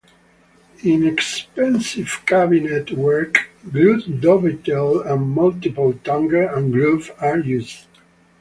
[0.81, 7.85] In expensive cabinet work, glued dovetail and multiple tongue and groove are used.